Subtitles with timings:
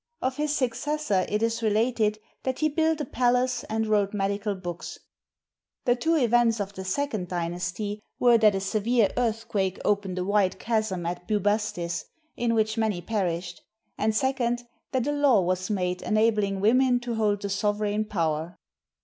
[0.19, 4.97] Of his successor it is related that he built a palace and wrote medical books.
[5.85, 10.57] The two events of the Second Dynasty were that a severe earthquake opened a wide
[10.57, 13.61] chasm at Bubastis, in which many perished;
[13.95, 18.57] and, second, that a law was made enabling women to hold the sovereign power.